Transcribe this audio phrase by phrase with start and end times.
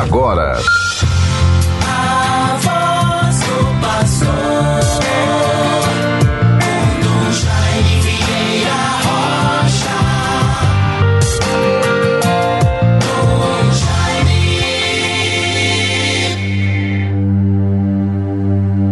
[0.00, 0.58] agora.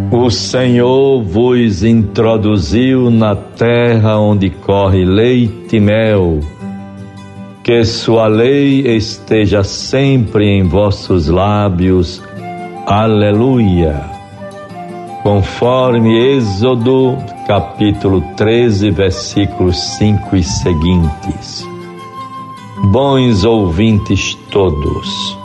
[0.09, 6.39] O Senhor vos introduziu na terra onde corre leite e mel.
[7.63, 12.21] Que sua lei esteja sempre em vossos lábios.
[12.85, 14.03] Aleluia.
[15.23, 21.65] Conforme Êxodo, capítulo 13, versículos 5 e seguintes.
[22.91, 25.37] Bons ouvintes todos,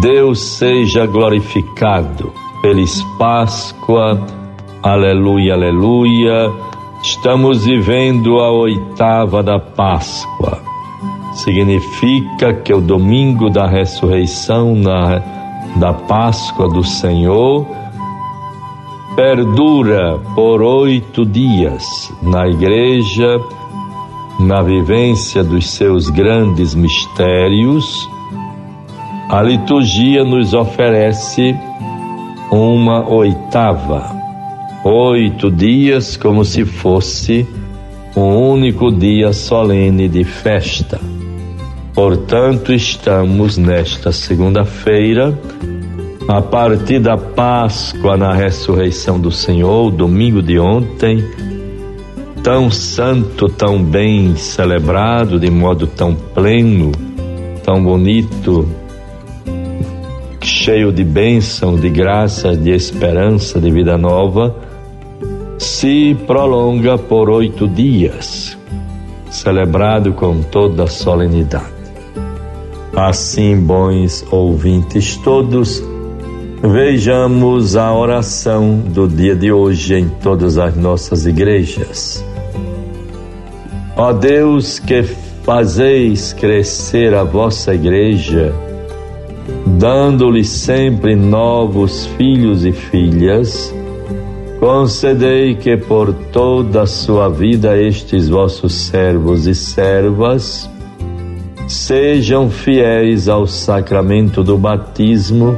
[0.00, 2.32] Deus seja glorificado.
[2.62, 4.18] Feliz Páscoa,
[4.82, 6.50] aleluia, aleluia.
[7.02, 10.77] Estamos vivendo a oitava da Páscoa.
[11.34, 15.22] Significa que o domingo da ressurreição, na,
[15.76, 17.66] da Páscoa do Senhor,
[19.14, 21.84] perdura por oito dias
[22.22, 23.40] na igreja,
[24.38, 28.08] na vivência dos seus grandes mistérios.
[29.28, 31.54] A liturgia nos oferece
[32.50, 34.16] uma oitava,
[34.84, 37.46] oito dias como se fosse
[38.16, 41.17] um único dia solene de festa.
[41.98, 45.36] Portanto, estamos nesta segunda-feira,
[46.28, 51.24] a partir da Páscoa na ressurreição do Senhor, domingo de ontem,
[52.40, 56.92] tão santo, tão bem celebrado, de modo tão pleno,
[57.64, 58.68] tão bonito,
[60.40, 64.54] cheio de bênção, de graça, de esperança, de vida nova,
[65.58, 68.56] se prolonga por oito dias,
[69.28, 71.77] celebrado com toda a solenidade.
[72.96, 75.82] Assim, bons ouvintes todos,
[76.62, 82.24] vejamos a oração do dia de hoje em todas as nossas igrejas.
[83.96, 88.54] Ó Deus, que fazeis crescer a vossa igreja,
[89.78, 93.74] dando-lhe sempre novos filhos e filhas,
[94.58, 100.68] concedei que por toda a sua vida estes vossos servos e servas
[101.68, 105.56] sejam fiéis ao sacramento do batismo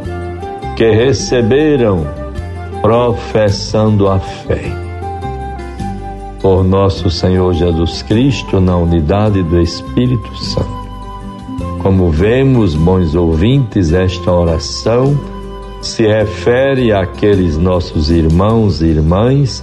[0.76, 2.06] que receberam,
[2.82, 4.72] professando a fé.
[6.43, 10.81] Por nosso Senhor Jesus Cristo, na unidade do Espírito Santo.
[11.82, 15.19] Como vemos, bons ouvintes, esta oração
[15.81, 19.62] se refere àqueles nossos irmãos e irmãs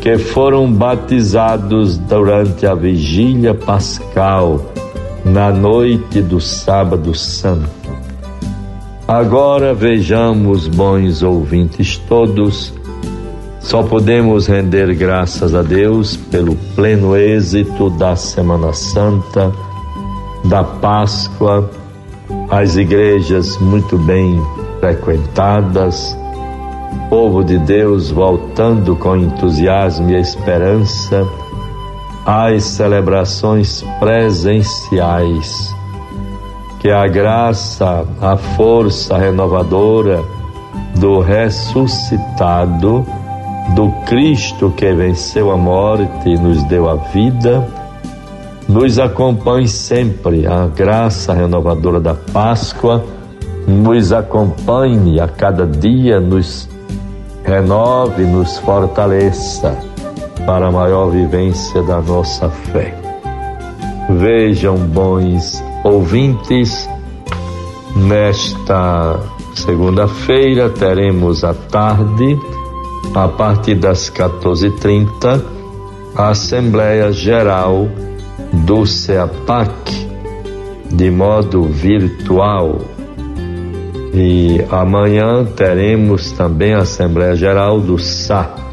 [0.00, 4.60] que foram batizados durante a vigília pascal,
[5.24, 7.70] na noite do Sábado Santo.
[9.08, 12.72] Agora vejamos, bons ouvintes todos,
[13.60, 19.52] só podemos render graças a Deus pelo pleno êxito da Semana Santa
[20.44, 21.70] da Páscoa,
[22.50, 24.40] as igrejas muito bem
[24.80, 26.16] frequentadas,
[27.08, 31.26] povo de Deus voltando com entusiasmo e esperança
[32.24, 35.74] às celebrações presenciais.
[36.80, 40.22] Que a graça, a força renovadora
[40.96, 43.06] do ressuscitado,
[43.74, 47.66] do Cristo que venceu a morte e nos deu a vida,
[48.68, 53.02] nos acompanhe sempre a graça renovadora da Páscoa,
[53.66, 56.68] nos acompanhe a cada dia, nos
[57.44, 59.93] renove, nos fortaleça
[60.46, 62.94] para a maior vivência da nossa fé.
[64.10, 66.88] Vejam, bons ouvintes,
[67.96, 69.20] nesta
[69.54, 72.38] segunda-feira teremos à tarde,
[73.14, 75.42] a partir das 14h30,
[76.16, 77.88] a Assembleia Geral
[78.52, 80.04] do CEAPAC
[80.90, 82.80] de modo virtual.
[84.12, 88.63] E amanhã teremos também a Assembleia Geral do SA,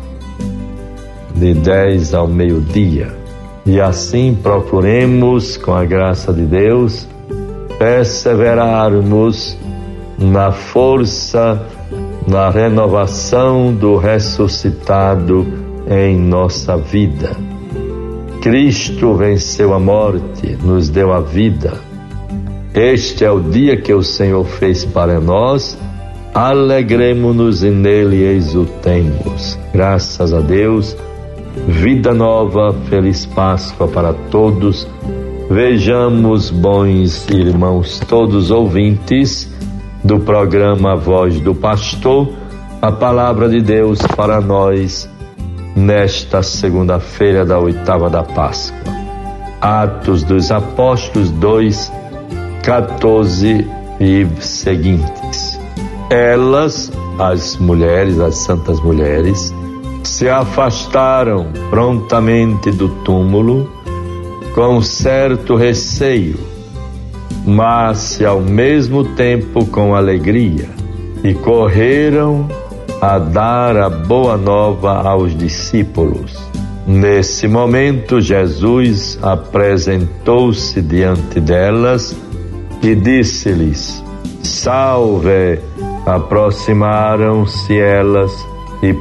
[1.41, 3.11] de 10 ao meio-dia.
[3.65, 7.07] E assim procuremos, com a graça de Deus,
[7.79, 9.57] perseverarmos
[10.19, 11.59] na força,
[12.27, 15.47] na renovação do ressuscitado
[15.89, 17.35] em nossa vida.
[18.39, 21.73] Cristo venceu a morte, nos deu a vida.
[22.71, 25.75] Este é o dia que o Senhor fez para nós.
[26.35, 29.57] Alegremos-nos e nele exultemos.
[29.73, 30.95] Graças a Deus.
[31.55, 34.87] Vida nova, feliz Páscoa para todos.
[35.49, 39.51] Vejamos, bons irmãos, todos ouvintes
[40.01, 42.29] do programa Voz do Pastor,
[42.81, 45.09] a palavra de Deus para nós
[45.75, 48.79] nesta segunda-feira da oitava da Páscoa.
[49.59, 51.91] Atos dos Apóstolos 2,
[52.63, 53.67] 14
[53.99, 55.59] e seguintes.
[56.09, 59.53] Elas, as mulheres, as santas mulheres,
[60.03, 63.69] se afastaram prontamente do túmulo
[64.53, 66.37] com certo receio,
[67.45, 70.69] mas ao mesmo tempo com alegria,
[71.23, 72.47] e correram
[72.99, 76.37] a dar a boa nova aos discípulos.
[76.85, 82.15] Nesse momento, Jesus apresentou-se diante delas
[82.81, 84.03] e disse-lhes:
[84.43, 85.59] Salve!
[86.05, 88.31] Aproximaram-se elas
[88.81, 88.91] e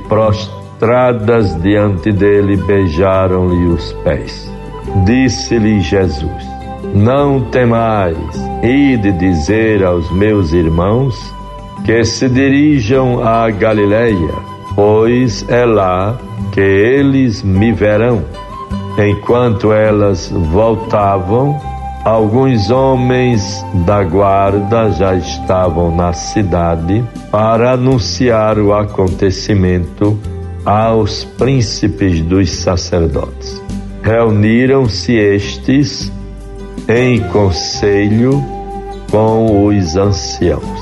[0.81, 4.51] prostradas diante dele beijaram-lhe os pés.
[5.05, 6.43] Disse-lhe Jesus:
[6.95, 8.17] Não temais,
[8.63, 11.15] ide dizer aos meus irmãos
[11.85, 14.33] que se dirijam à Galileia,
[14.75, 16.19] pois é lá
[16.53, 18.25] que eles me verão.
[18.99, 21.61] Enquanto elas voltavam,
[22.05, 30.19] alguns homens da guarda já estavam na cidade para anunciar o acontecimento
[30.65, 33.63] aos príncipes dos sacerdotes.
[34.03, 36.11] Reuniram-se estes
[36.89, 38.43] em conselho
[39.11, 40.81] com os anciãos.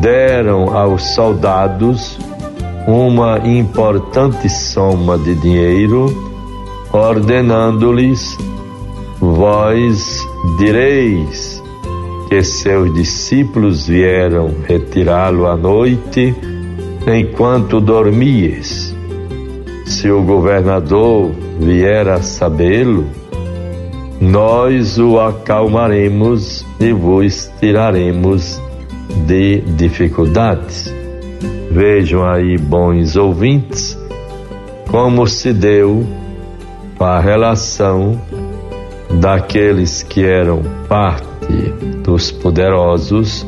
[0.00, 2.18] Deram aos soldados
[2.86, 6.06] uma importante soma de dinheiro,
[6.92, 8.36] ordenando-lhes:
[9.20, 10.26] Vós
[10.58, 11.62] direis
[12.28, 16.34] que seus discípulos vieram retirá-lo à noite
[17.06, 18.91] enquanto dormies.
[20.02, 23.06] Se o governador vier a sabê-lo,
[24.20, 28.60] nós o acalmaremos e vos tiraremos
[29.28, 30.92] de dificuldades.
[31.70, 33.96] Vejam aí, bons ouvintes,
[34.90, 36.04] como se deu
[36.98, 38.20] a relação
[39.20, 41.46] daqueles que eram parte
[42.02, 43.46] dos poderosos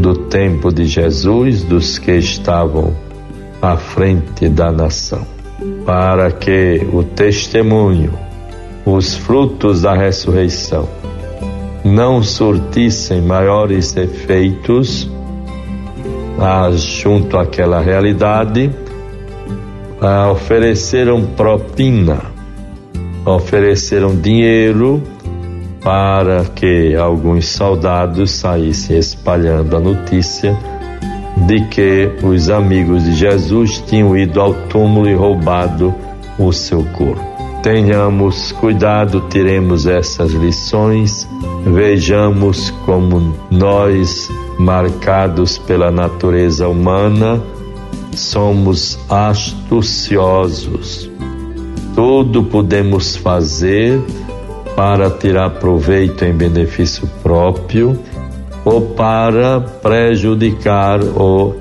[0.00, 2.92] do tempo de Jesus, dos que estavam
[3.62, 5.37] à frente da nação,
[5.84, 8.12] para que o testemunho,
[8.84, 10.88] os frutos da ressurreição,
[11.84, 15.10] não surtissem maiores efeitos
[16.38, 18.70] ah, junto àquela realidade,
[20.30, 22.20] ofereceram propina,
[23.24, 25.02] ofereceram dinheiro
[25.82, 30.56] para que alguns soldados saíssem espalhando a notícia
[31.46, 35.94] de que os amigos de Jesus tinham ido ao túmulo e roubado
[36.38, 37.26] o seu corpo.
[37.62, 41.28] Tenhamos cuidado, tiremos essas lições,
[41.64, 47.42] vejamos como nós, marcados pela natureza humana,
[48.14, 51.10] somos astuciosos.
[51.94, 54.00] Tudo podemos fazer
[54.76, 57.98] para tirar proveito em benefício próprio
[58.68, 61.56] ou para prejudicar ou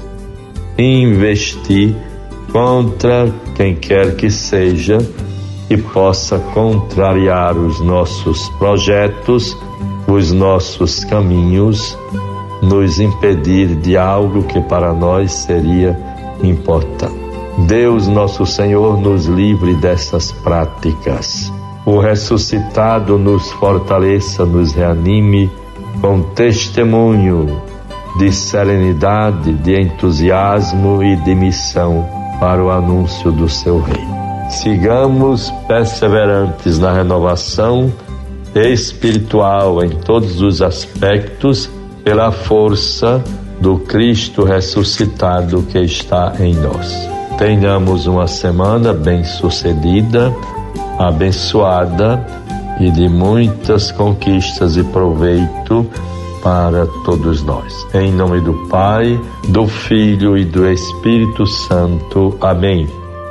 [0.77, 1.95] investir
[2.51, 4.98] contra quem quer que seja
[5.69, 9.57] que possa contrariar os nossos projetos,
[10.06, 11.98] os nossos caminhos,
[12.62, 15.98] nos impedir de algo que para nós seria
[16.43, 17.15] importante.
[17.60, 21.51] Deus, nosso Senhor, nos livre dessas práticas.
[21.86, 25.50] O ressuscitado nos fortaleça, nos reanime
[26.01, 27.62] com testemunho
[28.18, 32.08] de serenidade, de entusiasmo e de missão
[32.39, 34.18] para o anúncio do seu reino.
[34.50, 37.92] Sigamos perseverantes na renovação
[38.56, 41.70] espiritual em todos os aspectos,
[42.04, 43.22] pela força
[43.60, 47.10] do Cristo ressuscitado que está em nós.
[47.38, 50.34] Tenhamos uma semana bem-sucedida,
[50.98, 52.25] abençoada
[52.79, 55.89] e de muitas conquistas e proveito
[56.41, 57.86] para todos nós.
[57.93, 59.19] Em nome do Pai,
[59.50, 62.38] do Filho e do Espírito Santo.
[62.41, 62.88] Amém.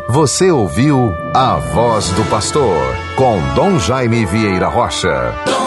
[0.09, 5.66] Você ouviu a voz do pastor com Dom Jaime Vieira Rocha.